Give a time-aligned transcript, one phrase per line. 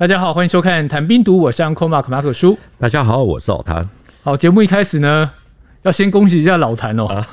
[0.00, 2.58] 大家好，欢迎收看《谈兵读武》，我是 Uncle Mark 马可叔。
[2.78, 3.86] 大家好，我是老谭。
[4.22, 5.30] 好，节目一开始呢，
[5.82, 7.04] 要先恭喜一下老谭哦。
[7.04, 7.28] 啊、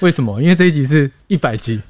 [0.00, 0.42] 为什么？
[0.42, 1.80] 因为这一集是一百集。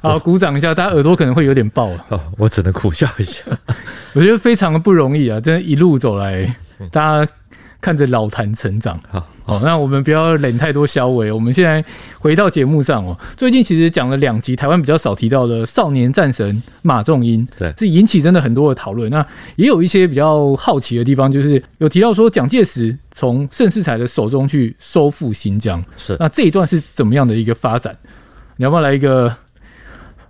[0.00, 2.06] 好，鼓掌一下，大家耳朵可能会有点爆啊。
[2.10, 3.42] 哦，我只能苦笑一下。
[4.14, 6.54] 我觉得非常的不容易啊，真的，一路走来，
[6.92, 7.32] 大家。
[7.84, 11.30] 看着老谭成长，好，好，那我们不要冷太多消微。
[11.30, 11.84] 我们现在
[12.18, 13.14] 回到节目上哦。
[13.36, 19.10] 最近其实讲了两集，台湾比较少提到的少年战神马仲英，对，是引起真的很多的讨论。
[19.10, 19.26] 那
[19.56, 27.94] 也有一些比较好奇的地方，就是有提到说蒋介石从盛世才的手中去收复新疆，是那这一段是怎么样的一个发展？
[28.56, 29.30] 你要不要来一个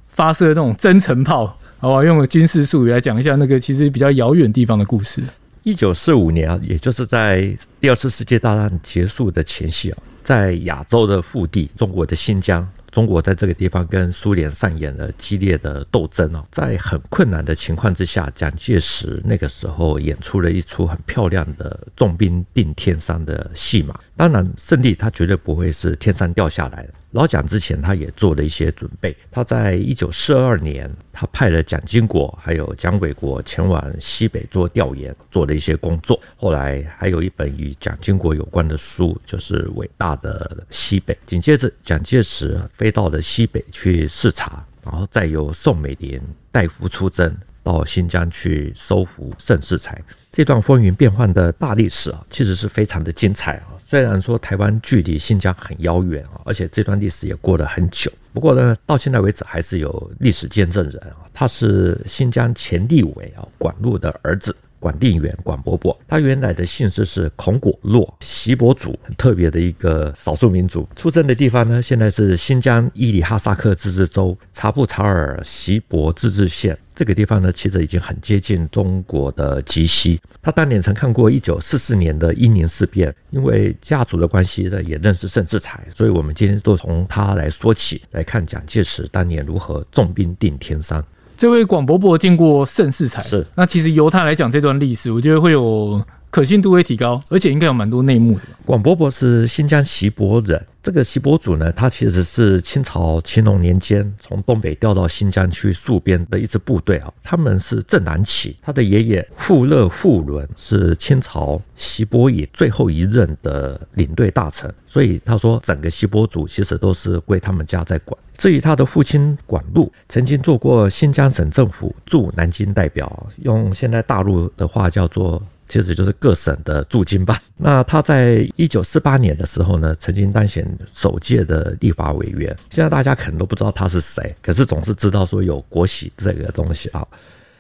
[0.06, 1.56] 发射那种真城炮？
[1.78, 5.22] 好吧，用个军事术语来讲一下那个其实比较遥远地方的故事。
[5.64, 23.98] 一九四五年啊，也就是在第二次世界大战结束的前夕啊，在亚洲的腹地，中国的新疆，中国在这个地方跟苏联上演了激烈的斗争啊，在很困难的情况之下，蒋介石那个时候演出了一出很漂亮的重兵定天山的戏码。
[24.19, 26.94] 当然，胜利他绝对不会是天上掉下来的。
[27.14, 29.16] 老蒋之前，他也做了一些准备。
[29.30, 36.20] 他在一九四二年，他派了蒋经国还有蒋纬国前往西北做调研，做了一些工作。
[36.36, 41.14] 后来还有一本与蒋经国有关的书，就是《伟大的西北》。
[41.24, 46.20] 紧接着，蒋介石飞到了西北去视察，然后再由宋美龄
[46.50, 47.32] 代夫出征
[47.64, 50.00] 到新疆去收复盛世才。
[50.30, 53.74] 这段风云变幻的大历史啊，其实是非常的精彩啊。
[53.84, 64.54] 虽然说台湾距离新疆很遥远啊，而且这段历史也过了很久，不过呢，到现在为止还是有历史见证人啊，他是新疆前立委啊管路的儿子。
[64.80, 70.86] 管定远，管伯伯，他原来的姓氏是孔果洛，锡伯族，很特别的一个少数民族。
[70.94, 76.76] 出生的地方呢，现在是新疆伊犁哈萨克自治州察布查尔锡伯自治县。
[76.95, 80.21] 这个地方呢，其实已经很接近中国的极西。
[80.41, 91.04] 他当年曾看过一九四四年的英宁事变，因为家族的关系呢，也认识盛世才，所以我们今天就从他来说起，来看蒋介石当年如何重兵定天山。
[91.37, 96.00] 这位广伯伯见过盛世才，是那其实由他来讲这段历史，我觉得会有
[96.31, 98.43] 可信度会提高，而且应该有蛮多内幕的。
[98.65, 100.65] 广伯伯是新疆锡伯人。
[100.84, 107.11] 这个锡伯族呢，他其实是清朝乾隆年间从东北调到新疆去戍边的一支部队啊。
[107.22, 118.15] 他们是正蓝旗，他的爷爷富勒富伦是清朝锡伯营最后一任的领队大臣，所以他说整个锡伯族其实都是归他们家在管。
[118.37, 125.43] 至于他的父亲管禄，曾经做过新疆省政府驻南京代表，用现在大陆的话叫做。
[125.69, 127.41] 其实就是各省的驻京办。
[127.56, 132.54] 那他在一九四八年的时候呢，曾经当选首届的立法委员。
[132.70, 137.06] 现在大家可能都不知道他是谁，可是总是知道说有国玺这个东西啊。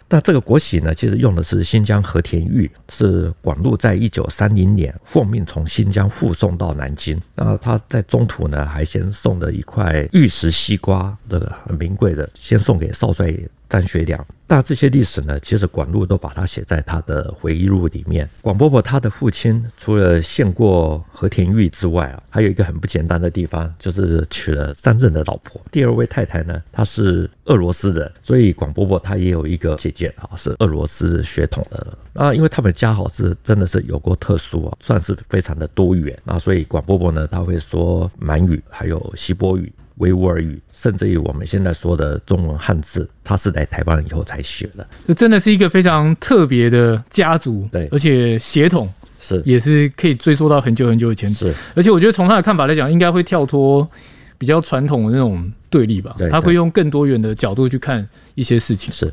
[0.06, 7.18] 那这个国玺呢，其实用的是新疆和田玉，是广禄在一九三零年奉命从新疆护送到南京。
[7.34, 13.34] 那他在中途呢，还先送了一块玉石西瓜，这个很名贵的，先送给少帅
[13.80, 14.24] 张学良。
[14.46, 18.28] 那这些历史呢，其实管路都把它写在他的回忆录里面。
[18.42, 25.60] 广伯伯他的父亲除了献过和田玉之外啊，还有一个很不简单的地方，就是娶了三任的老婆。
[25.72, 31.98] 第二位太太呢，她是俄罗斯人，所以广伯伯他也有一个姐姐啊，是俄罗斯血统的。
[32.12, 36.16] 那，因为他们家好是真的是有过特殊啊，算是非常的多元。
[36.22, 39.72] 那所以广伯伯呢，他会说满语，还有锡伯语。
[39.96, 44.86] 维吾尔语，甚至于我们现在说的中文汉字，他是来台湾以后才学的。
[45.06, 51.30] 这真的是一个非常特别的家族，对，而且血统是也是可以追溯到很久很久以前。
[51.30, 53.88] 是，而且我觉得从他的看法来讲，应该会跳脱
[54.36, 56.14] 比较传统的那种对立吧。
[56.18, 58.92] 对，他会用更多元的角度去看一些事情。
[58.92, 59.12] 是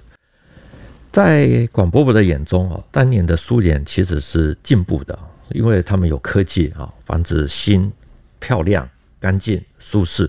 [1.12, 5.18] 在广伯伯的眼中啊，当年的苏联其实是进步的，
[5.50, 7.92] 因为他们有科技啊，房子新、
[8.40, 10.28] 漂亮、干净、舒适。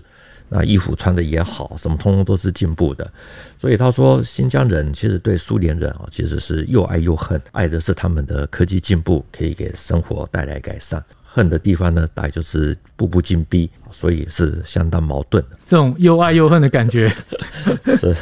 [0.55, 3.11] 那衣服穿的也好，什么通通都是进步的，
[3.57, 15.57] 所以他说新疆人其实对苏联人啊，其实是又爱又恨，爱的是他们的科技进步可以给生活带来改善，恨的地方呢，大概就是步步紧逼，所以是相当矛盾的。
[15.67, 17.11] 这种又爱又恨的感觉
[17.97, 18.15] 是。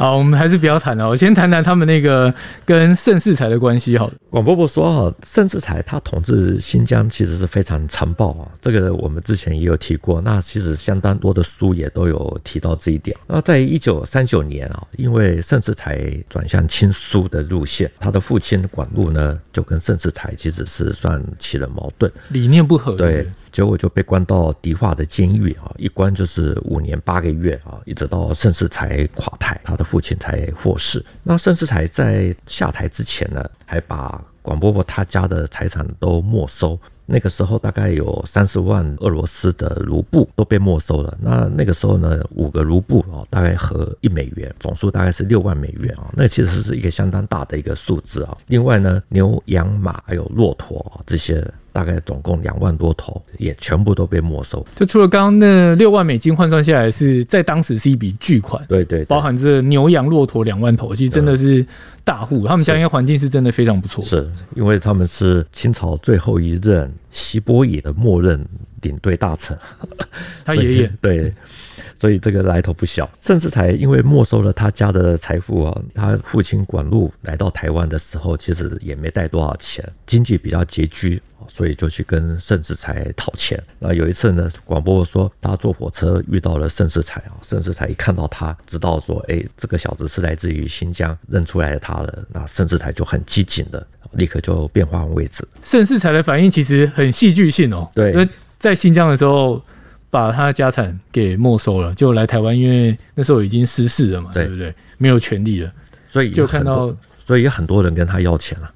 [0.00, 1.06] 好，我们还是不要谈了。
[1.06, 2.32] 我先谈谈他们那个
[2.64, 3.98] 跟盛世才的关系。
[3.98, 8.48] 好了，广伯伯说哈，盛世才他统治新疆其实是非常残暴啊。
[8.62, 13.14] 这个我们之前也有提过，那其实相当多的书也都有提到这一点。
[13.26, 22.92] 那在一九三九年啊，因为盛世才转向亲苏的路线，他的父亲管禄呢就跟盛世才其实是算起了矛盾，理念不合。
[22.92, 31.04] 对，结果就被关到迪化的监狱啊，一关就是五年八个月啊，一直到盛世才垮台，他的父亲才获释。
[31.22, 36.78] 那盛世才在下台之前呢，还把广伯伯他家的财产都没收。
[37.12, 41.18] 那个时候大概有三十万俄罗斯的卢布都被没收了。
[41.20, 46.08] 那那个时候呢，五个卢布啊，大概合一美元，总数大概是六万美元啊。
[46.12, 48.38] 那其实是一个相当大的一个数字啊。
[48.46, 51.44] 另外呢，牛羊马还有骆驼这些。
[51.72, 54.64] 大概总共两万多头，也全部都被没收。
[54.76, 58.64] 就除了刚刚那六万美金换算下来，是在当时是一笔巨款。
[58.68, 61.64] 对，对对，包含这牛羊骆驼两万头，其实真的是
[62.04, 62.46] 大户。
[62.46, 64.04] 他们家应该环境是真的非常不错。
[64.04, 68.44] 是因为他们是清朝最后一任西伯野的末任
[68.82, 69.56] 领队大臣，
[70.44, 71.32] 他爷爷 对。
[72.00, 83.62] 所以这个来头不小，盛世才因为没收了他家的财富啊，他父亲管路来到台湾的时候，其实也没带多少钱，经济比较拮据，所以就去跟盛世才讨钱。
[83.78, 92.24] 那有一次呢，广伯伯说他坐火车遇到了盛世才啊，盛世才一看到他，知道说，哎，这个小子是来自于新疆，认出来他了。
[92.32, 95.46] 那盛世才就很机警的，立刻就变换位置。
[95.62, 98.26] 盛世才的反应其实很戏剧性哦，对，因为
[98.58, 99.62] 在新疆的时候。
[100.10, 104.74] 把他的家产给没收了，就来台湾，因为那时候已经失势了嘛，对，对不对？
[104.98, 105.72] 没有权利了，
[106.08, 108.70] 所以就看到，所以有很多人跟他要钱了，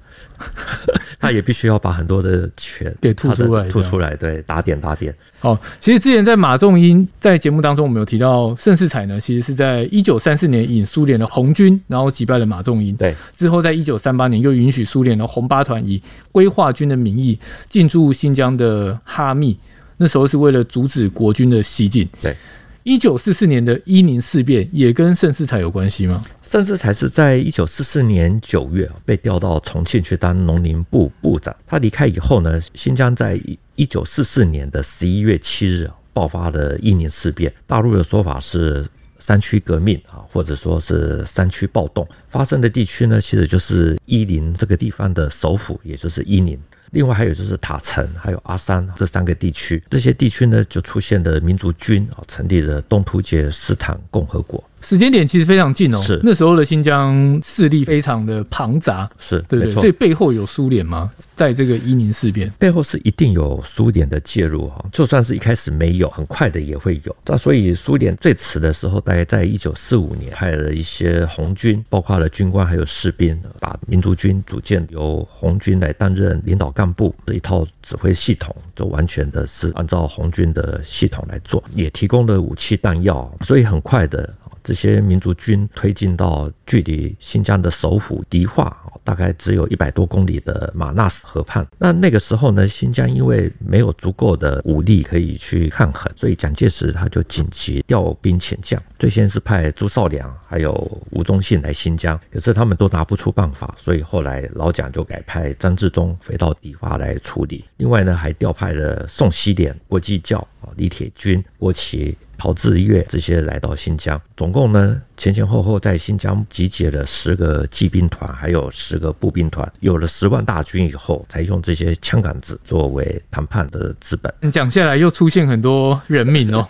[1.19, 5.13] 他也必须要把很多的钱给吐出来，吐出来，对，打点打点。
[5.39, 17.37] 好，其实之前在马仲英在节目当中，我们有提到盛世才呢，其实是在一九三四年引苏联的红军，然后击败了马仲英，对，之后在一九三八年又允许苏联的红八团以规划军的名义
[17.69, 19.59] 进驻新疆的哈密。
[19.97, 22.07] 那时候是为了阻止国军的西进。
[22.21, 22.35] 对，
[22.83, 26.23] 一九四四年的伊宁事变也跟盛世才有关系吗？
[26.43, 31.55] 盛世才是在一九四四年九月被调到重庆去当农林部部长。
[31.65, 33.39] 他离开以后呢，新疆在
[33.75, 37.51] 一九四四年的十一月七日爆发了伊宁事变。
[37.65, 38.85] 大陆的说法是
[39.17, 42.07] 山区革命啊，或者说是山区暴动。
[42.29, 46.59] 发生的地区呢，其实就是伊宁这个地方的首府，也就是伊宁。
[46.91, 54.63] 另外还有就是塔城，还有阿山这三个地区，这些地区呢就出现了民族军啊，成立了东突厥斯坦共和国。
[54.81, 61.11] 时间点其实非常近哦，是那时候的新疆势力非常的庞杂，是对对，所以背后有苏联吗？
[61.35, 67.15] 在这个伊宁事变背后是一定有苏联的介入哈，就算是一开始没有，很快的也会有。
[67.25, 84.31] 那所以苏联最迟的时候，大概在一九四五年派了一些红军，包括了军官还有士兵，把民族军组建，由红军来担任领导干部，这一套指挥系统就完全的是按照红军的系统来做，也提供了武器弹药，所以很快的。
[84.65, 91.65] 这些民族军推进到距离新疆的首府迪化大概只有一百多公里的马纳斯河畔。
[91.77, 98.81] 那那个时候呢，新疆因为没有足够的武力可以去抗衡，所以蒋介石他就紧急调兵遣将。
[98.97, 100.71] 最先是派朱绍良还有
[101.11, 107.63] 吴忠信来新疆，可是他们都拿不出办法，所以后来老蒋就改派张治中回到迪化来处理。
[107.77, 110.45] 另外呢，还调派了宋希濂、郭继教、
[110.75, 112.17] 李铁军、郭奇。
[112.45, 124.31] 陶志岳这些来到新疆，总共呢前前后后在新疆集结了十个骑兵团，还有十个步兵团，有了十万大军以后，才用这些枪杆子作为谈判的资本。
[124.41, 126.69] 你讲下来又出现很多人名哦，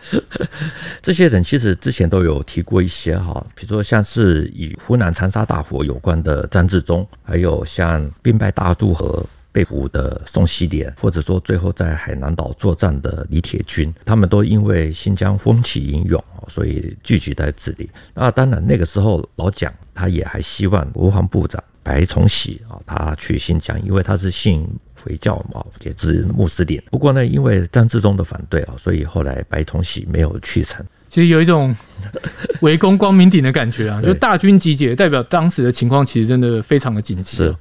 [1.04, 9.25] 这些人其实之前都有提过一些哈，比如说像是与湖南长沙大火有关的张治中，还有像兵败大渡河。
[9.56, 17.90] 被俘的宋希濂，或者说最后在海南岛作战的李铁军，他们都因为新疆风起云涌，所以聚集在这里。
[18.14, 24.68] 那当然，那个时候老蒋他也还希望国防部长白崇禧啊，他去新疆，因为他是信
[25.02, 26.82] 回教嘛，也是穆斯林。
[26.92, 30.86] 不过呢，因为张治中的反对啊，所以后来白崇禧没有去成。
[31.08, 31.74] 其实有一种
[32.60, 37.38] 围攻光明顶的感觉啊， 就大军集结，代表当时的情况其实真的非常的紧急。
[37.38, 37.56] 是。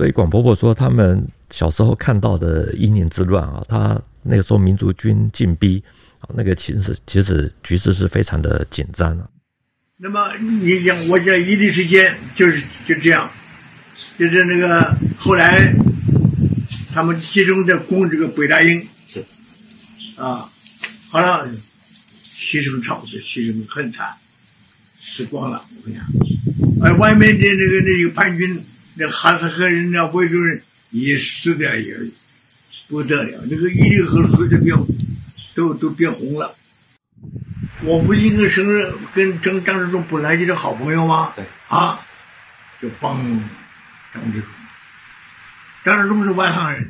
[0.00, 5.84] 所以广婆婆说，他们小时候看到的英年之乱啊，他那个时候民族军进逼
[6.20, 9.28] 啊，那个其实其实局势是非常的紧张的。
[9.98, 13.30] 那么你讲，我讲一定时间就是就这样，
[14.18, 15.70] 就是那个后来
[16.94, 19.22] 他们集中在攻这个北大营，是
[20.16, 20.50] 啊，
[21.10, 21.46] 好了，
[22.24, 24.08] 牺牲差不多，牺牲很惨，
[24.98, 25.62] 死光了。
[25.76, 28.64] 我跟你讲，哎外面的那个那个叛军。
[29.00, 31.96] 那哈萨克人、那维族人也死的也
[32.86, 34.76] 不得了，那个伊犁河水都变，
[35.54, 36.54] 都都变红了。
[37.82, 41.98] 我父亲跟生日跟张张治中本来就是好朋友嘛，对啊，
[42.78, 43.16] 就帮
[44.12, 44.50] 张治中。
[45.82, 46.86] 张治中是外行人。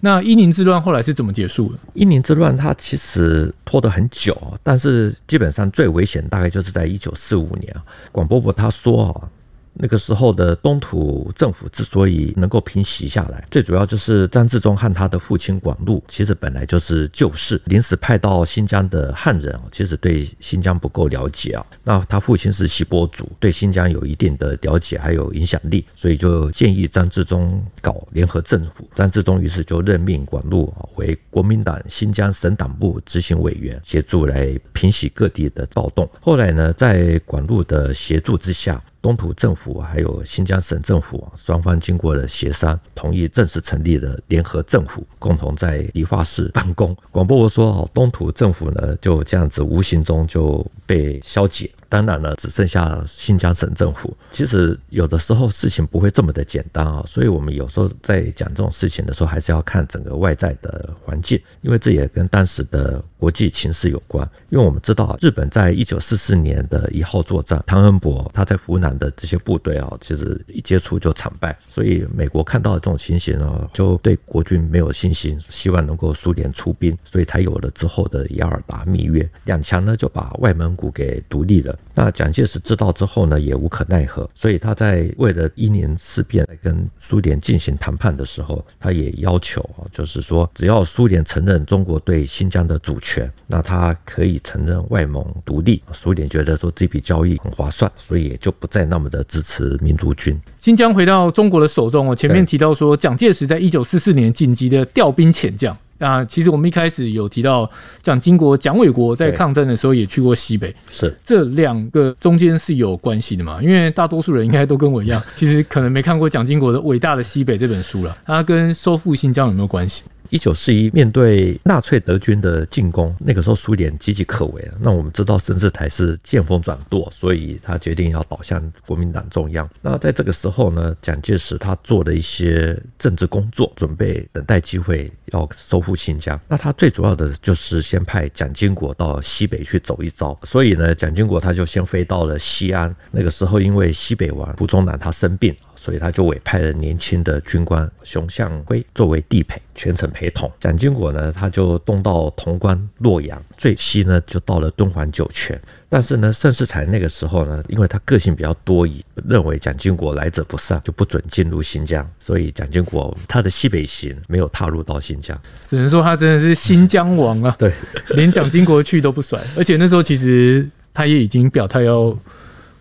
[0.00, 1.78] 那伊宁之乱后来是怎么结束的？
[1.92, 7.76] 伊宁之乱它其实拖得很久，但是基本上最危险大概就是在一九四五年。
[8.10, 9.28] 广伯伯他说啊。
[9.74, 21.66] 那个时候的东土政府之所以能够平息下来，最主要就是张自忠和他的父亲广禄，其实本来就是旧事，临时派到新疆的汉人，其实对新疆不够了解啊。
[21.82, 28.88] 那他父亲是锡伯族，对新疆有一定的了解，还有影响力，所以就建议张自忠搞联合政府。
[28.94, 36.08] 张自忠于是就任命广禄为国民党新疆省党部执行委员，协助来平息各地的暴动。
[36.20, 46.96] 后来呢，在广禄的协助之下，东土政府还有新疆省政府双方经过了协商，同意正式成立了联合政府，共同在理发室办公。
[47.10, 54.12] 广播说：“，东土政府呢就这样子无形中就被消解。”当然了，只剩下新疆省政府。
[54.32, 64.28] 其实有的时候事情不会这么的简单啊，所以我们有时候在讲这种事情的时候，还是要看整个外在的环境，因为这也跟当时的国际情势有关。
[64.50, 81.78] 因为我们知道，日本在一九四四年的一号作战，汤恩伯他在湖南的这些部队啊，其实一接触就惨败，所以美国看到这种情形啊，就对国军没有信心，希望能够苏联出兵，所以才有了之后的雅尔达密约，两强呢就把外蒙古给独立了。
[81.92, 95.82] 那蒋介石知道之后呢，也无可奈何，所以他在为了一年事变来跟苏联进行谈判的时候，他也要求啊，就是说只要苏联承认中国对新疆的主权，那他可以承认外蒙独立。
[95.92, 100.36] 苏联觉得说这笔交易很划算，所以也就不再那么的支持民族军。
[100.58, 105.76] 新疆回到中国的手中哦，前面提到说蒋介石在一九四四年紧急的调兵遣将。
[106.04, 107.68] 啊，其实我们一开始有提到
[108.02, 113.62] 蒋经国、蒋纬国在抗战的时候也去过西北，是这两个中间是有关系的嘛？
[113.62, 118.16] 因为大多数人应该都跟我一样，其实可能没看过蒋经国的《伟大的西北》这本书了。
[118.26, 120.04] 它跟收复新疆有没有关系？
[120.34, 124.68] 一九四一面对纳粹德军的进攻，那个时候苏联岌岌可危。
[124.80, 129.70] 那我们知道深世台是见风转舵，所以他决定要倒向国民党中央。
[129.80, 136.38] 那在这个时候呢，蒋介石他做了一些政治工作，准备等待机会要收复新疆。
[136.48, 140.36] 那他最主要的就是先派蒋经国到西北去走一遭。
[140.42, 142.92] 所以呢，蒋经国他就先飞到了西安。
[143.12, 145.54] 那个时候因为西北王傅中南他生病。
[145.84, 150.50] 所以他就委派了年轻的军官熊向晖作为地陪，全程陪同。
[150.58, 155.60] 蒋经国呢，他就东到潼关、洛阳，最西呢就到了敦煌、酒泉。
[155.90, 162.08] 但是呢，盛世才那个时候呢，因为他个性比较多疑，认为蒋经国来者不善，就不准进入新疆。
[162.18, 167.54] 所以蒋经国他的西北行没有踏入到新疆，只能说他真的是新疆王啊！
[167.58, 167.70] 对，
[168.16, 169.38] 连蒋经国去都不甩。
[169.54, 172.16] 而且那时候其实他也已经表态要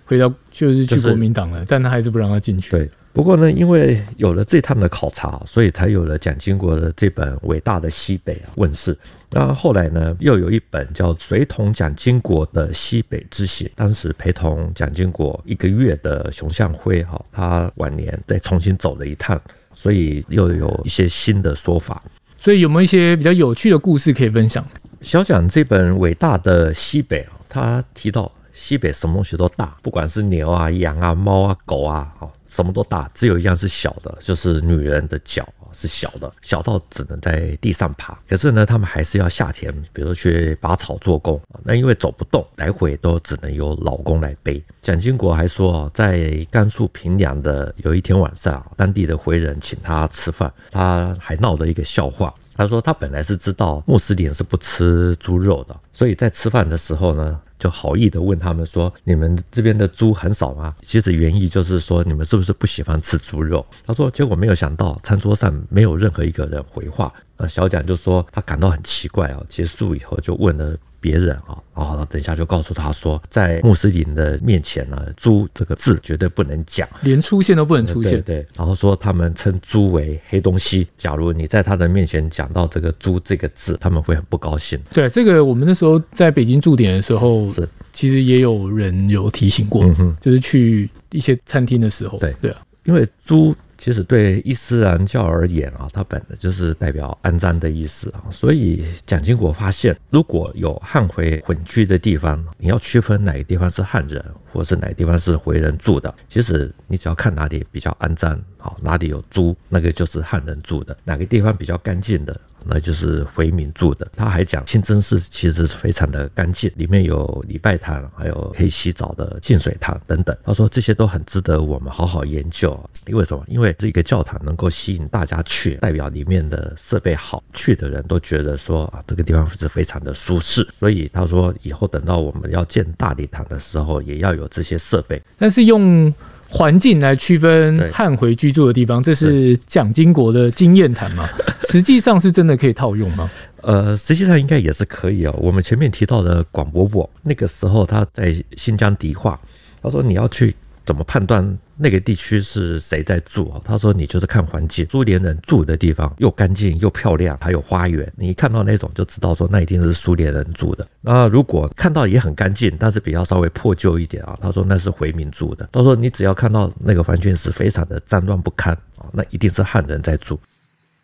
[0.05, 0.33] 回到。
[0.51, 2.69] 就是去国民党了，就是，但他还是不让他进去。
[2.69, 8.95] 对，不过呢，因为有了这趟的考察，所以才有了蒋经国的这本伟大的西北啊问世。
[9.31, 19.41] 那后来呢，又有一本叫《随同蒋经国的西北之行》，当时陪同蒋经国一个月的熊向晖哈，他晚年再重新走了一趟，
[19.73, 21.99] 所以又有一些新的说法。
[22.37, 24.63] 所以有没有一些比较有趣的故事可以分享？
[25.01, 28.31] 小蒋这本伟大的西北啊，他提到。
[28.53, 38.17] 西北什么东西都大，不管是牛啊、羊啊、猫啊、狗啊，哦，什么都大，只有一样是小的，就是女人的脚是小的，小到只能在地上爬。
[38.29, 41.41] 可是呢，他们还是要下田，比如去拔草做工。
[41.63, 44.63] 那因为走不动，来回都只能由老公来背。
[44.83, 52.31] 蒋经国还说，在甘肃平凉的有一天晚上，当地的回人请他吃饭，他还闹了一个笑话。
[52.55, 57.39] 他说他本来是知道穆斯林是不吃猪肉的，所以在吃饭的时候呢。
[57.59, 63.65] 就好意的问他们说：“你们这边的猪很少吗？”其实原意就是说，你们是不是不喜欢吃猪肉？
[63.85, 69.41] 他说：“结果没有想到，餐桌上没有任何一个人回话。”那小蒋就说他感到很奇怪啊。
[69.47, 70.75] 结束以后就问了。
[71.03, 78.13] 别人啊，然后等一下就告诉他说，在穆斯林的面前呢，猪这个字绝对不能讲，连出现都不能出现。
[78.21, 84.79] 对，对，然后说他们称猪为黑东西，假如你在他的面前讲到这个猪这个字，他们会很不高兴。
[84.93, 93.53] 对，这个我们那时候在北京驻点的时候，是其实也有人有提醒过，嗯、就是去一些餐厅的时候，对对啊，因为猪。
[93.83, 98.23] 其实对伊斯兰教而言啊，它本来就是代表肮脏的意思啊。
[98.31, 104.23] 所以蒋经国发现，如果有汉回混居的地方，你要区分哪个地方是汉人，
[104.53, 114.07] 或是哪个地方是回人住的，其实你只要看哪里比较肮脏，好，哪里有猪，那个就是汉人住的；哪个地方比较干净的，那就是回民住的。
[114.15, 120.35] 他还讲清真寺其实是非常的干净，里面有礼拜堂，还有可以洗澡的净水堂等等。
[120.43, 122.77] 他说这些都很值得我们好好研究。
[123.07, 123.43] 因为什么？
[123.47, 130.67] 因为这个教堂能够吸引大家去，代表里面的设备好，去的人都觉得说啊，这个地方是非常的舒适。
[130.73, 135.21] 所以他说以后等到我们要建大礼堂的时候，也要有这些设备。
[135.37, 136.13] 但是用。
[136.55, 141.27] 环境来区分汉回居住的地方，这是蒋经国的经验谈嘛？
[141.67, 143.31] 实际上是真的可以套用吗？
[143.61, 145.35] 呃，实际上应该也是可以哦。
[145.39, 149.39] 我们前面提到的广伯伯，那个时候他在新疆迪化，
[149.81, 150.55] 他说你要去。
[150.85, 153.53] 怎么判断那个地区是谁在住？
[153.63, 158.11] 他说：“你就是看环境，苏联人住的地方又干净又漂亮，还有花园。
[158.17, 160.85] 你一看到那种就知道说那一定是苏联人住的。
[160.99, 165.69] 那如果看到也很干净，但是比较稍微破旧一点啊，他说那是回民住的。
[165.71, 170.39] 他说你只要看到那个环境是非常的脏乱不堪啊，那一定是汉人在住。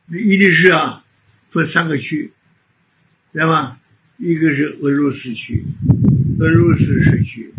[0.09, 1.01] 一定是啊，
[1.50, 2.31] 分三个区，
[3.31, 3.77] 知道吗？
[4.17, 5.63] 一个是俄罗斯区，
[6.39, 7.53] 俄罗斯市区。”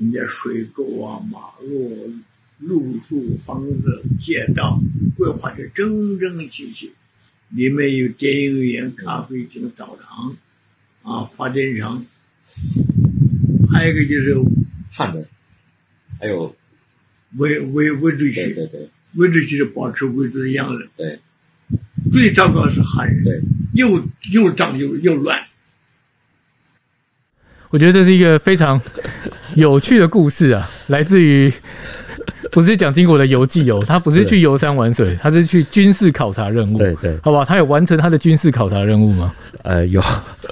[0.00, 2.12] 人家水沟啊、马路、
[2.58, 4.80] 路树、房子、街道
[5.16, 6.92] 规划的整整齐齐，
[7.50, 10.36] 里面有电影院、咖啡厅、澡堂，
[11.02, 12.04] 啊，发电厂，
[13.72, 14.36] 还有一个就是
[14.92, 15.26] 汉人，
[16.20, 16.54] 还有
[17.36, 21.18] 维维维族区，对对对，维族区是保持维族的样子，对，
[22.12, 23.40] 最糟糕是汉人，对，
[23.74, 24.00] 又
[24.32, 25.47] 又脏又又乱。
[27.70, 28.80] 我觉得这是一个非常
[29.54, 31.52] 有趣的故事啊，来自于
[32.52, 36.78] 不是蒋经国的游记哦，他不是去游山玩水，他是去军事考察任务。
[36.78, 39.34] 对对，好吧，他有完成他的军事考察任务吗？
[39.64, 40.02] 呃，有，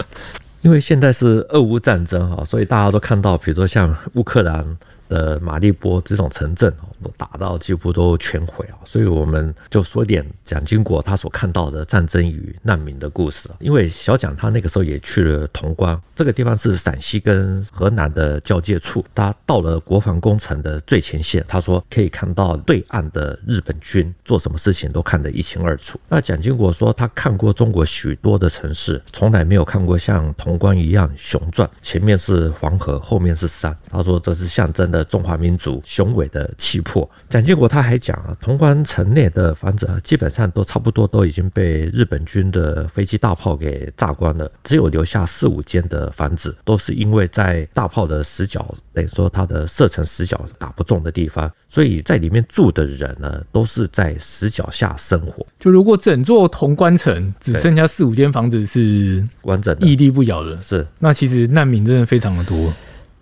[0.63, 4.65] 因为现在是俄乌战争哈，所以大家都看到，比如说像乌克兰。
[5.09, 13.49] 的马利波这种城镇哦，都打到几乎都全毁啊，所以我们就说点蒋经国他所看到的战争与难民的故事。
[13.59, 25.99] 因为小蒋他那个时候也去了潼关，这个地方是陕西跟河南的交界处，他到了国防工程的最前线，他说可以看到对岸的日本军做什么事情都看得一清二楚。
[26.09, 33.77] 那蒋经国说他看过中国许多的城市，从来没有看过像潼关一样雄壮，前面是黄河，后面是山。
[33.91, 36.96] 他说这是象征的中华民族雄伟的气魄。
[37.29, 55.45] 蒋经国他还讲啊，潼关城内的房子啊，基本上都差不多都已经被日本军的飞机大炮给炸光了，只有留下四五间的房子，都是因为在大炮的死角，等于说它的射程死角打不中的地方，所以在里面住的人呢，都是在死角下生活。
[55.59, 62.73] 就如果整座潼关城只剩下四五间房子是完整的屹立不摇的，是那其实难民真的非常的多。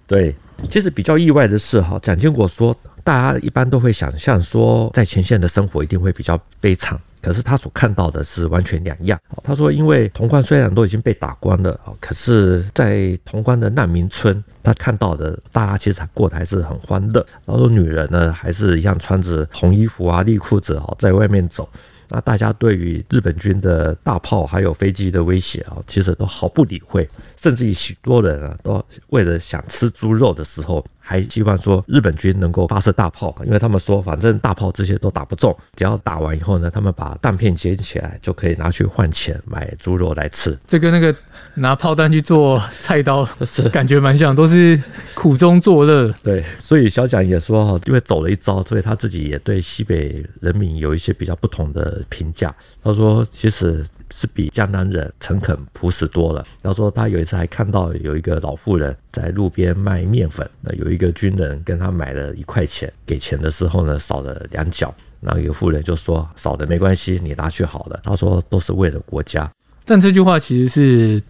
[0.06, 0.34] 对。
[0.70, 9.20] 其实比较意外的是，哈，蒋经国说，大家一般都会想象说，在前线的生活一定会比较悲惨，可是他所看到的是完全两样。
[9.42, 17.24] 他说，因为潼关虽然都已经被打光了，可是，在潼关的难民村，他看到的大家其实过得还是很欢乐。
[17.44, 21.68] 然后女人呢，还是一样穿着红衣服啊、绿裤子啊，在外面走。
[22.08, 30.82] 那大家对于日本军的大炮还有飞机的威胁啊，其实都毫不理会，甚至于许多人啊，都为了想吃猪肉的时候。
[31.06, 40.58] 还希望说日本军能够发射大炮，因为他们说反正大炮这些都打不中，只要打完以后呢，他们把弹片捡起来就可以拿去换钱买猪肉来吃。
[40.66, 41.14] 这跟那个
[41.56, 44.82] 拿炮弹去做菜刀 是感觉蛮像，都是
[45.14, 46.10] 苦中作乐。
[46.22, 52.54] 对，所以小蒋也说哈，因为走了一遭，所以他自己也对西北人民有一些比较不同的评价。
[52.82, 53.84] 他说其实。
[54.16, 56.46] 是比江南人诚恳朴实多了。
[56.62, 68.00] 然后说他有一次还看到有一个老妇人在路边卖面粉，那有一个军人跟他买了一块钱，给钱的时候呢少了两角，那个妇人就说少的没关系，你拿去好了。
[68.04, 69.50] 他说都是为了国家。
[69.84, 71.20] 但这句话其实是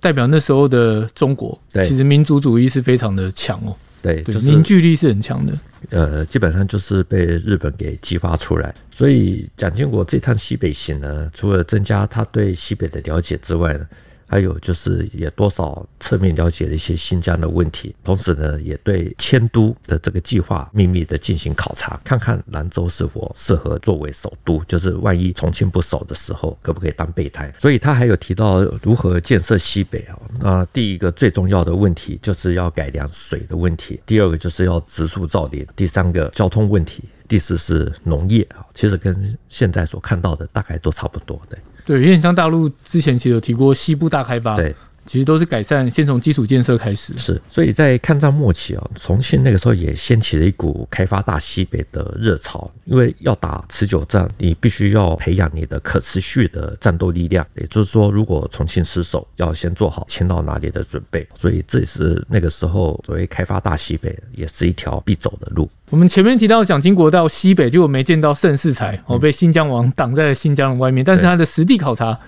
[0.00, 3.76] 代表那时候的中国，其实民族主义是非常的强哦。
[4.06, 5.52] 对，就是凝聚力是很强的。
[5.90, 8.72] 呃，基本上就是被日本给激发出来。
[8.90, 13.86] 所以蒋经国这趟西北行呢，除了增加他对西北的了解之外呢，
[14.28, 27.52] 还有就是也多少侧面了解了一些新疆的问题，同时呢，也对迁都的这个计划秘密的进行考察，看看兰州是否适合作为首都，就是万一重庆不守的时候，可不可以当备胎。
[27.58, 30.18] 所以他还有提到如何建设西北啊。
[30.40, 38.66] 那第一个最重要的问题就是要改良水的问题，第二个就是要植树造林，第三个交通问题，第四是农业啊。
[38.74, 41.56] 其实跟现在所看到的大概都差不多，对。
[41.86, 44.74] 对，有点像大陆之前其实有提过西部大开发，对，
[45.06, 47.12] 其实都是改善，先从基础建设开始。
[47.16, 52.68] 是，所以在抗战末期啊，重庆那个时候也掀起了一股开发大西北的热潮。
[52.86, 57.46] 因为要打持久战，你必须要培养你的可持续的战斗力量。
[57.54, 61.26] 也就是说，如果重庆失守，要先做好迁到哪里的准备。
[61.38, 65.70] 所以这也是那个时候所谓开发大西北，也是一条必走的路。
[65.90, 71.04] 我们前面提到蒋经国到西北，结果没见到盛世才，哦，被新疆王挡在了新疆的外面。
[71.04, 72.18] 但是他的实地考察、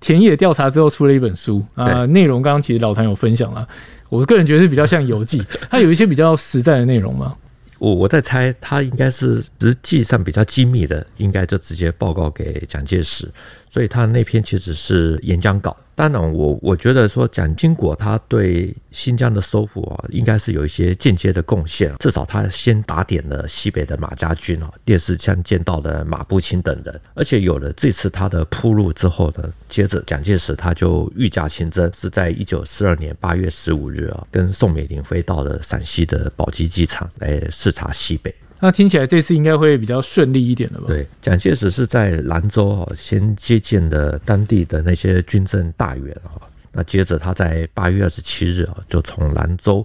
[0.00, 3.68] 田野调查之后，出了一本书啊，内容刚刚其实老谭有分享了。
[4.08, 7.34] 我个人觉得是比较像游记， 它有一些比较实在的内容嘛。
[7.78, 13.28] 我我在猜，他应该是实际上比较机密的，应该就直接报告给蒋介石，
[13.72, 15.74] 所以他那篇其实是演讲稿。
[15.94, 21.90] 当然，我我觉得说蒋经国他对新疆的收复啊，应该是有一些间接的贡献。
[21.98, 27.00] 至少他先打点了西北的马家军啊，电视上见到的马步青等人。
[27.14, 38.34] 而且有了这次他的铺路之后呢，接着蒋介石他就御驾亲征，是在一九四二年八月十五日啊，跟宋美龄飞到了陕西的宝鸡机场来视察西北。
[38.64, 40.84] 那听起来这次应该会比较顺利一点了吧？
[40.86, 46.38] 对，蒋介石是在兰州，先接见了当地的那些军政大员啊。
[46.70, 49.84] 那接着他在八月二十七日啊，就从兰州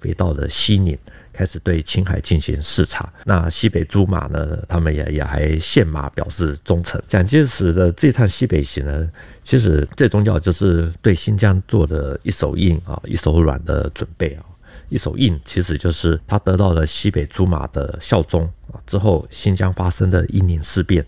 [0.00, 0.96] 飞到了西宁，
[1.32, 3.12] 开始对青海进行视察。
[3.24, 7.02] 那西北诸马呢，他们也也还献马表示忠诚。
[7.08, 9.10] 蒋介石的这趟西北行呢，
[9.42, 14.44] 其实最重要就是对新疆做的一手硬啊，一手软的准备啊。
[14.92, 18.78] 一手硬，其实就是他得到了西北诸马的效忠啊。
[18.86, 21.04] 之后，新疆发生的英宁事变，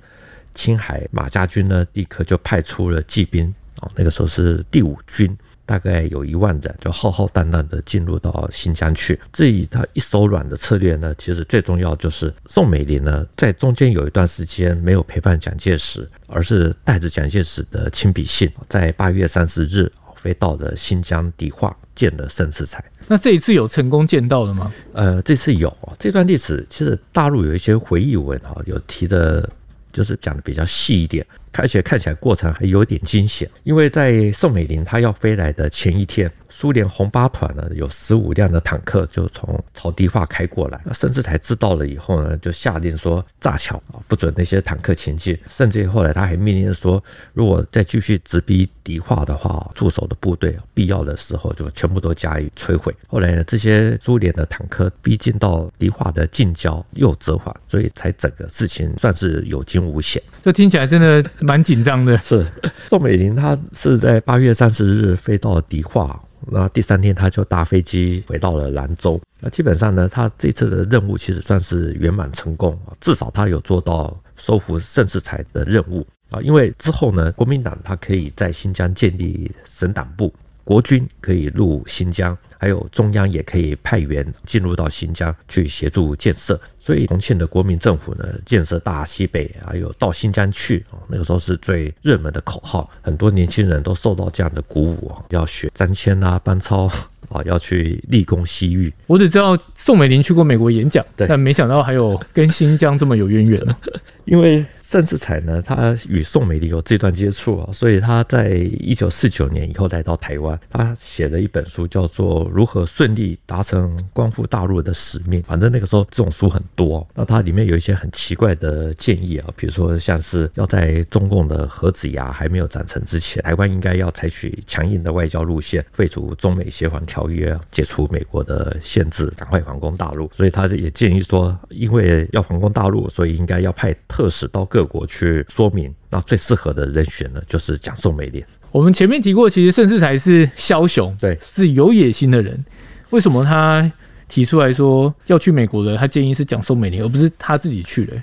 [0.54, 3.90] 青海马家军呢，立刻就派出了骑兵啊。
[3.94, 9.20] 那个时候是第五军，大概有一万人，就浩浩荡荡的进入到新疆去。
[9.32, 22.82] 至于他一手软的策略呢，其实最重要就是宋美龄呢，在中间有一段时间没有陪伴蒋介石，而是带着蒋介石的亲笔信，在八月三十日飞到了新疆迪化，见了盛世才。
[23.06, 24.72] 那这一次有成功见到的吗？
[24.92, 25.74] 呃，这次有。
[25.98, 29.48] 这段历史其实大陆有一些回忆文哈，有提的，
[29.92, 31.24] 就是讲的比较细一点，
[31.62, 36.30] 而且看起来过程还有点惊险，因为在宋美龄她要飞来的前一天。
[36.50, 45.36] 苏联红八团呢，有十五辆的坦克就从朝迪化开过来，那盛世才知道了以后呢，就下令说炸桥啊，不准那些坦克前进。
[45.48, 52.94] 甚至后来他还命令说，如果再继续直逼迪化的话，驻守的部队必要的时候就全部都加以摧毁。
[53.08, 60.22] 后来呢，这些苏联的坦克逼近到迪化的近郊又折返，所以才整个事情算是有惊无险。
[60.44, 62.16] 这听起来真的蛮紧张的。
[62.18, 62.46] 是
[62.88, 66.18] 宋美龄，她是在八月三十日飞到迪化。
[66.46, 69.20] 那第三天她就搭飞机回到了兰州。
[69.40, 76.40] 那基本上呢，她这次的任务其实算是圆满成功，至少她有做到收复盛世才的任务啊。
[76.40, 80.32] 因为之后呢，国民党他可以在新疆建立省党部，
[80.64, 82.36] 国军可以入新疆。
[82.56, 96.86] 还有中央也可以派员进入到新疆去协助建设，所以重庆的国民政府呢，建设大西北，还有到新疆去啊，那个时候是最热门的口号，很多年轻人都受到这样的鼓舞啊，要学张骞啊、班超
[97.28, 98.90] 啊，要去立功西域。
[99.06, 103.76] 我只知道宋美龄去过美国演讲，但没想到还有跟新疆这么有渊源，
[104.24, 104.64] 因为。
[104.86, 115.40] 盛世才呢，他与宋美龄有这段接触啊，所以他在一九四九年以后来到台湾，他写了一本书，叫做《如何顺利达成光复大陆的使命》。
[115.44, 130.30] 反正那个时候这种书很多，那它里面有一些很奇怪的建议啊，比如说像是要在中共的核子牙还没有长成之前，台湾应该要采取强硬的外交路线，废除中美协防条约，解除美国的限制，赶快反攻大陆。
[130.36, 134.84] 所以他也建议说，因为要反攻大陆，所以应该要派特使到各。
[134.84, 138.44] 国去说明，那最适合的人选呢，就是蒋宋美龄。
[138.70, 142.64] 我们前面提过，其实盛世才是枭雄，对，是有野心的人。
[143.10, 143.90] 为什么他
[144.28, 145.96] 提出来说要去美国的？
[145.96, 148.22] 他建议是蒋宋美龄，而不是他自己去的。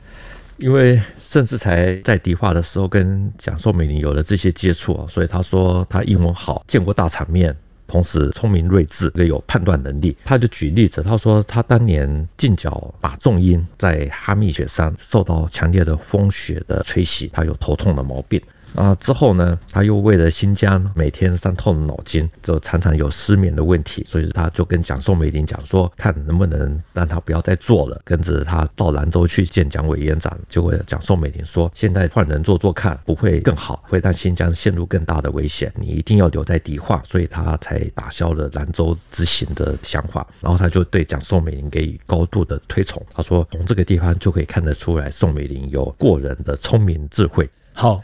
[0.57, 7.53] 因为盛世才在迪化的时候跟蒋宋美龄有了这些接触，所以他说他英文好，见过大场面。
[7.91, 10.15] 同时聪明睿智，又有判断能力。
[10.23, 18.41] 他就举例子，他说他当年进剿马仲英在哈密雪山受到强烈的风雪的吹袭，他有头痛的毛病。
[18.75, 30.35] 啊，之后呢，他又为了新疆每天伤透脑筋，就常常有失眠的问题，所以他就跟蒋宋美龄讲说，看能不能让他不要再做了，跟着他到兰州去见蒋委员长。
[30.47, 40.25] 结果蒋宋美龄说，现在换人做做看，不会更好，会让新疆陷入更大的危险，你一定要留在迪化，所以他才打消了兰州之行的想法。
[40.39, 47.49] 然后他就对蒋宋美龄给予高度的推崇，他说从这个地方就可以看得出来，宋美龄有过人的聪明智慧。
[47.73, 48.01] 好，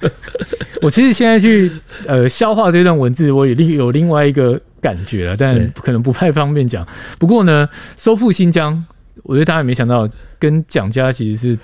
[0.82, 1.70] 我其实现在去
[2.06, 6.86] 呃消化这段文字，我也另有另外一个感觉了，但可能不太方便讲。
[7.18, 8.84] 不过呢，收复新疆，
[9.22, 11.58] 我觉得大家也没想到，跟蒋家其实是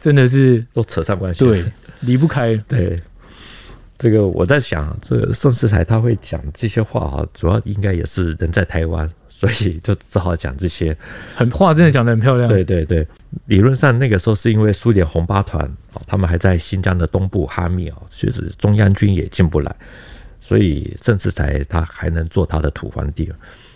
[0.00, 1.64] 真的是都扯上关系，对，
[2.00, 2.56] 离不开。
[2.66, 2.98] 对，
[3.96, 9.08] 这个我在想，这个盛世才他会讲这些话啊，主要应该也是人在台湾。
[9.42, 10.96] 所以就只好讲这些，
[11.34, 12.48] 很话真的讲得很漂亮。
[12.48, 13.04] 对对对，
[13.46, 19.74] 理论上那个时候是因为苏联红八团哦他们还在新疆的东部哈密哦，其实中央军也进不来，
[20.40, 23.28] 所以甚至才他还能做他的土皇帝。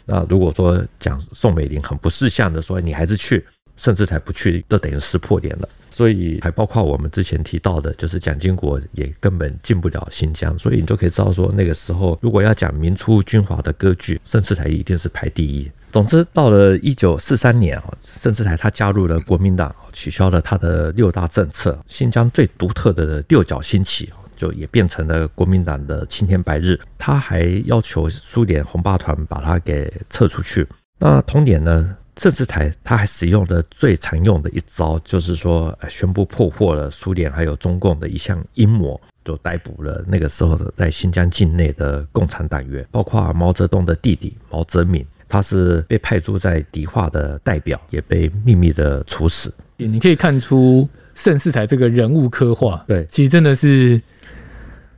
[0.04, 3.44] 那如果说讲宋美龄很不识相的说，你还是去，
[3.76, 5.68] 盛世才不去，都等于撕破脸了。
[5.90, 15.70] 所以还包括我们之前提到的，就是蒋经国也根本进不了新疆，所以你就可以知道说，那个时候如果要讲民初军阀的割据，盛世才一定是排第一。
[15.92, 26.78] 总之，到了一九四三年啊，盛世才他加入了国民党，取消了他的六大政策，新疆最独特的六角兴起，就也变成了国民党的青天白日。
[26.98, 30.66] 他还要求苏联红八团把他给撤出去。
[30.98, 31.96] 那同年呢？
[32.16, 49.52] 盛世才他还使用的最常用的一招，就是说宣布破获了苏联还有中共的一项阴谋，就逮捕了那个时候的在新疆境内的共产党员，包括毛泽东的弟弟毛泽民，他是被派驻在迪化的代表，也被秘密的处死。
[49.76, 54.00] 你可以看出盛世才这个人物刻画，对，其实真的是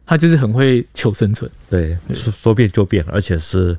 [0.07, 3.77] 他就是很会求生存，对，说说变就变，而且是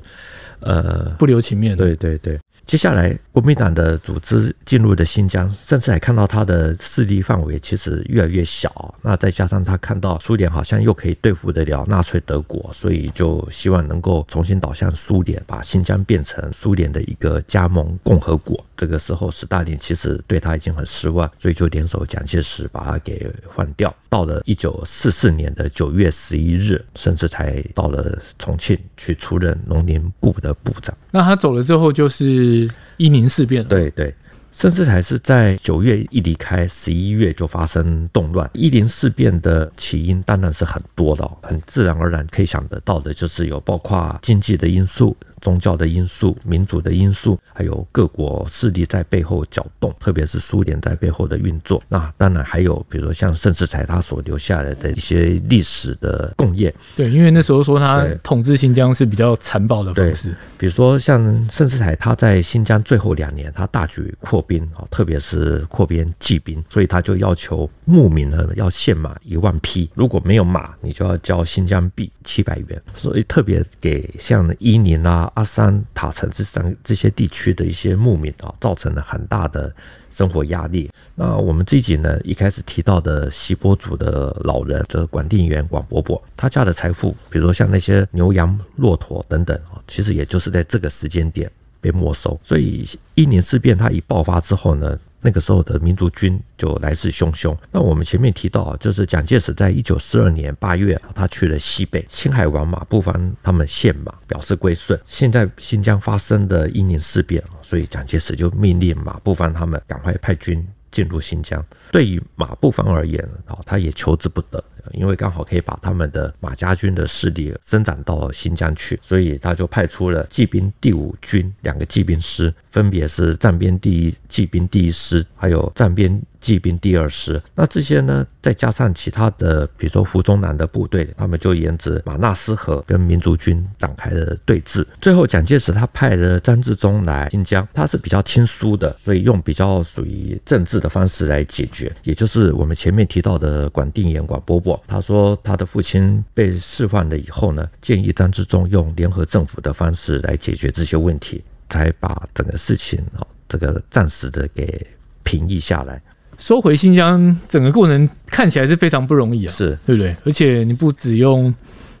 [0.60, 2.38] 呃不留情面，对对对。
[2.70, 8.94] 接下来，国民党的组织进入了新疆，甚至还看到他的势力范围其实越来越小。
[9.02, 18.64] 那再加上他看到苏联好像又可以对付得了纳粹德国，所以就希望能够重新倒向苏联，把新疆变成苏联的一个加盟共和国。
[18.76, 23.92] 这个时候，斯大林其实对他已经很失望，所以就联手蒋介石把他给换掉。
[24.10, 30.94] 到了一九四四年的九月十一日，甚至才到了重庆去出任农林部的部长。
[31.12, 33.68] 那他走了之后，就是伊宁事变了。
[33.68, 34.12] 对对，
[34.52, 38.50] 甚至才是在九月一离开，十一月就发生动乱。
[38.52, 45.16] 一零事变的起因当然是很多的，很自然而然可以想得到的，就是有包括经济的因素。
[45.40, 51.82] 宗教的因素、民主的因素，还有各国势力在背后搅动，特别是苏联在背后的运作。
[51.88, 56.72] 那当然还有，比如说像盛世才他所留下来的一些历史的贡献。
[56.96, 60.34] 对，因为那时候说他统治新疆是比较残暴的方式。
[60.58, 72.82] 比如说像盛世才他在新疆最后两年，他大举扩兵啊，特别是扩编骑兵，所以他就要求牧民呢要献马一万匹，如果没有马，你就要交新疆币七百元。
[72.94, 75.29] 所以特别给像伊宁啊。
[75.34, 79.74] 阿山、塔城这三这些地区的一些牧民啊，造成了很大的
[80.10, 80.90] 生活压力。
[81.14, 92.38] 那我们自己呢，一开始提到的锡伯族的老人，就是管定员管伯伯，他家的财富，比如说像那些牛羊骆驼等等啊，其实也就是在这个时间点被没收。
[92.42, 97.56] 所以一年事变它一爆发之后呢，那个时候的民族军就来势汹汹。
[97.70, 104.98] 那我们前面提到，就是蒋介石在一九四二年八月，他去了西北，青海王马步芳他们献马表示归顺。
[105.04, 111.64] 现在新疆发生的伊宁事变，所以蒋介石就命令马步芳他们赶快派军进入新疆。
[111.92, 114.62] 对于马步芳而言，啊，他也求之不得。
[114.92, 127.40] 因为刚好可以把他们的马家军的势力伸展到新疆去，所以他就派出了骑兵第五军两个骑兵师，分别是战边第一骑兵第一师，还有战边骑兵第二师。
[127.54, 134.86] 那这些呢，再加上其他的，比如说胡宗南的部队，他们就沿着马纳斯河跟民族军展开了对峙。
[135.00, 144.80] 最后，蒋介石他派了张治中来新疆，他是比较亲苏的，所以用比较属于政治的方式来解决，也就是我们前面提到的管定言、管伯伯。
[144.86, 154.86] 他说，他的父亲被释放了以后呢，建议张治中用联合政府的方式来解决这些问题，才把整个事情哦，这个暂时的给
[155.22, 155.98] 平抑下来。
[156.36, 160.14] 收回新疆，整个过程看起来是非常不容易啊，是对不对？
[160.26, 161.54] 而且你不只用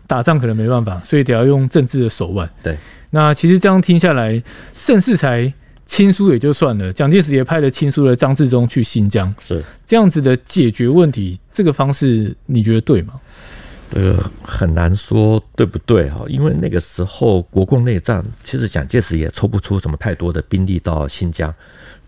[0.06, 2.46] 打仗可能没办法，所以得要用政治的手腕。
[2.62, 2.76] 对，
[3.08, 4.42] 那其实这样听下来，
[4.74, 5.50] 盛世才。
[5.86, 13.14] 亲疏也就算了，蒋介石也派了亲疏的张治中去新疆，是这样子的解决问题，这个方式你觉得对吗？
[13.90, 21.52] 这个很难说对不对哈，因为那个时候国共内战，其实蒋介石也抽不出什么太多的兵力到新疆，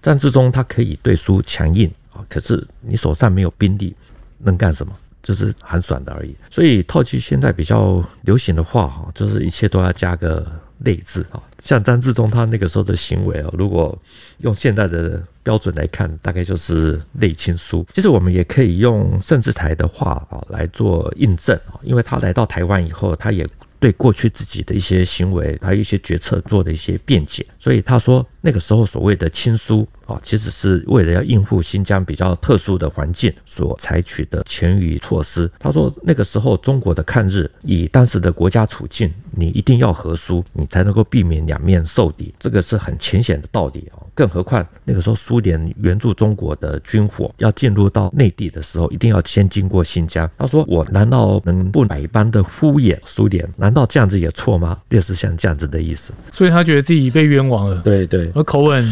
[0.01, 3.95] 战之中他可以对苏强硬啊，可是你手上没有兵力，
[4.39, 4.93] 能干什么？
[5.23, 6.35] 就是寒酸的而已。
[6.51, 10.47] 所以套句现在比较流行的话哈，就是一切都要加个。
[10.85, 13.97] 内治啊，像张志忠他那个时候的行为啊，如果
[14.39, 17.87] 用现在的标准来看，大概就是内亲书。
[17.95, 23.47] 其实我们也可以用盛智才的话啊来做印证啊，因为他来到台湾以后，他也
[23.79, 29.89] 对过去自己的一些行为还有一些决策做的一些辩解，所以他说那个时候所谓的亲疏。
[30.23, 35.51] 其实是为了要应付新疆比较特殊的环境所采取的前予措施。
[35.59, 44.05] 他说那个时候中国的抗日，以当时的国家处境，你一定要和疏，你才能够避免两面受敌，这个是很浅显的道理啊。
[44.15, 50.31] 更何况那个时候苏联援助中国的军火要进入到内地的时候，一定要先经过新疆。
[50.37, 53.49] 他说我难道能不百般的敷衍苏联？
[53.57, 54.77] 难道这样子也错吗？
[54.91, 56.13] 类似像这样子的意思。
[56.33, 57.81] 所以他觉得自己被冤枉了。
[57.81, 58.87] 对对，而口吻。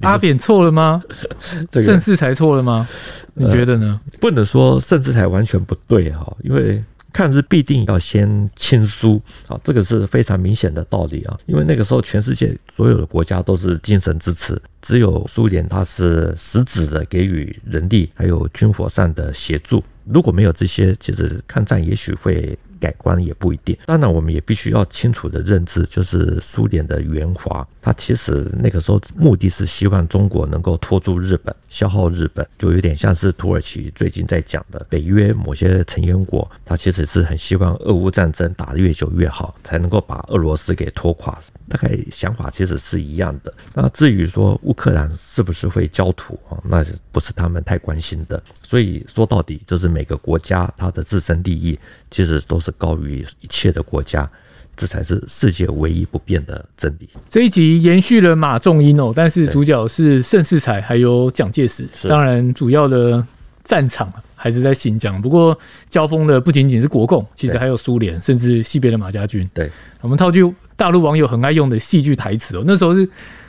[0.00, 1.02] 阿扁错了吗？
[1.72, 2.88] 盛世才错了吗？
[3.34, 4.00] 你觉得呢？
[4.20, 6.82] 不能说盛世才完全不对哈，因为
[7.12, 11.36] 抗日必定要先亲疏啊，这个是非常明显的道理啊。
[11.46, 19.82] 因为那个时候全世界所有的国家都是精神支持，只有苏联它是实质的给予人力还有军火上的协助。
[20.04, 22.56] 如果没有这些，其实抗战也许会。
[22.80, 23.76] 改观也不一定。
[23.86, 41.40] 当然，我们也必须要清楚的认知，就是苏联的圆滑，他其实那个时候目的是希望中国能够拖住日本，消耗日本，就有点像是土耳其最近在讲的北约某些成员国，他其实是很希望俄乌战争打得越久越好，才能够把俄罗斯给拖垮。
[41.66, 43.50] 大概想法其实是一样的。
[43.72, 48.42] 那至于说乌克兰是不是会焦土啊，那不是他们太关心的。
[48.62, 51.78] 所以说到底，就是每个国家它的自身利益
[52.10, 54.30] 其实都是高于一切的国家，
[54.78, 57.08] 这才是世界唯一不变的真理。
[57.28, 61.86] 这一集延续了马仲英哦，但是主角是盛世才还有蒋介石。
[62.08, 63.22] 当然，主要的
[63.64, 65.20] 战场还是在新疆。
[65.20, 65.58] 不过
[65.90, 69.50] 交锋的不仅仅是国共，其实还有苏联，甚至西边的马家军。
[69.52, 69.68] 对，
[70.00, 70.54] 我们套句。
[70.76, 73.04] 大陆网友很爱用的戏剧台词哦，那时候是，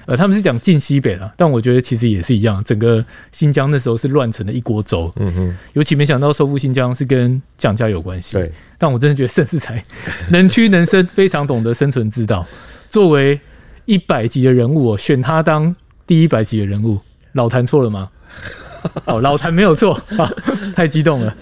[0.09, 5.11] 呃，他们是讲晋西北了，但我觉得其实也是一样，整个新疆那时候是乱成了一锅粥。
[5.17, 8.33] 嗯哼，尤其没想到收复新疆是跟蒋家有关系。
[8.33, 9.83] 对，但我真的觉得盛世才
[10.31, 12.43] 能屈能伸，非常懂得生存之道。
[12.89, 13.39] 作为
[13.85, 15.75] 一百级的人物哦，选他当
[16.07, 16.99] 第一百级的人物，
[17.33, 18.09] 老谭错了吗？
[19.05, 20.27] 哦，老谭没有错啊，
[20.75, 21.35] 太激动了，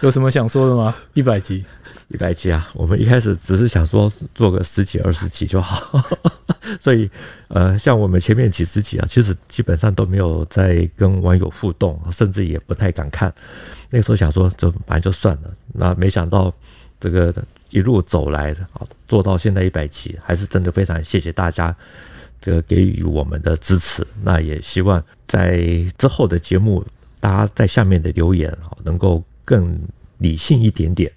[0.00, 0.96] 有什么想说的吗？
[1.12, 1.62] 一百集。
[2.12, 5.98] 一百集啊，我们一开始只是想说做个十几二十集就好，
[6.78, 7.10] 所以
[7.48, 13.32] 呃，像我们前面几十集啊，其实基本上都没有在跟网友互动，甚至也不太敢看。
[13.88, 16.52] 那个时候想说就反正就算了，那没想到
[17.00, 17.34] 这个
[17.70, 21.74] 一路走来的啊，做到现在一百集，还是真的非常谢谢大家
[22.42, 24.06] 这个给予我们的支持。
[24.22, 25.62] 那也希望在
[25.96, 26.84] 之后的节目，
[27.20, 29.78] 大家在下面的留言啊，能够更
[30.18, 31.10] 理性一点点。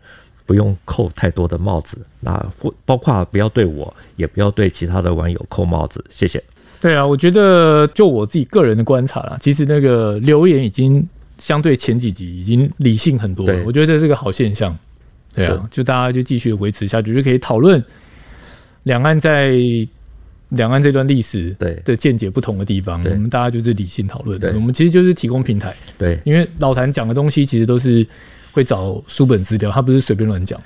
[0.46, 6.44] 不用扣太多的帽子，那或包括不要对我，也不要对其他的网友扣帽子，谢谢。
[6.80, 11.04] 对啊，我觉得就我自己个人的观察啦，其实那个留言已经
[11.40, 14.78] 相对前几集已经理性很多了，我觉得这是个好现象。
[15.34, 17.84] 对啊，就大家就继续维持下去，就可以讨论
[18.84, 19.56] 两岸在
[20.50, 24.40] 两岸这段历史对的见解不同的地方，我们大家就是理性讨论。
[24.54, 28.06] 我们其实就是提供平台，对，因为老谭讲的东西其实都是。
[28.56, 30.58] 会找书本资料，他不是随便乱讲。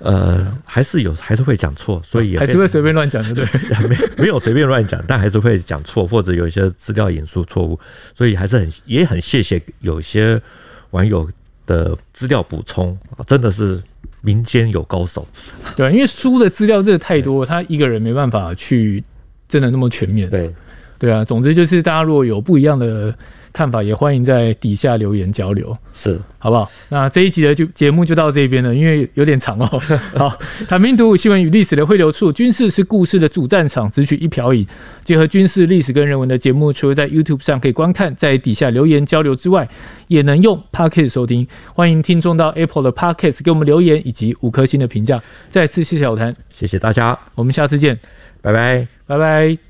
[0.00, 3.88] 呃，还是有，还是会讲错，所以还是会随便乱讲，对不对？
[3.88, 7.80] 没没有随便乱讲，但还是会讲错，或者有一些资料引述错误，
[8.12, 10.38] 所以还是很也很谢谢有些
[10.90, 11.26] 网友
[11.66, 13.82] 的资料补充，真的是
[14.20, 15.26] 民间有高手。
[15.74, 19.02] 对，因为书的资料真的太多，他一个人没办法去
[19.48, 20.28] 真的那么全面。
[20.28, 20.52] 对，
[20.98, 23.16] 对啊，总之就是大家如果有不一样的。
[23.52, 26.70] 看法也欢迎在底下留言交流，是好不好？
[26.88, 29.66] 那这一集的就节目就到这边了，因为有点长哦。
[30.14, 34.66] 好，谭兵读武，新闻与历史的汇流处，军事是故事的主战场，只取一瓢饮。
[35.04, 39.68] 结合军事、历史跟人文的节目，除了在 YouTube 上可以观看，在底下留言交流之外，
[40.06, 41.46] 也能用 Podcast 收听。
[41.74, 45.20] 欢迎听众到 Apple 的 Podcast 给我们留言以及五颗星的评价。
[45.48, 47.98] 再次谢谢小谭，谢谢大家，我们下次见，
[48.42, 49.67] 拜拜，拜拜。